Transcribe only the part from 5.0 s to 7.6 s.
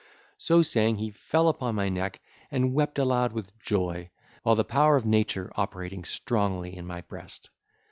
nature operating strongly in my breast.